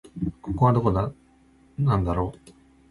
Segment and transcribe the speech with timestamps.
[0.41, 1.05] ここはどこな
[1.95, 2.51] んだろう